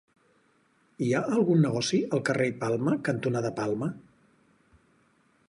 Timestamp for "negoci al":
1.65-2.23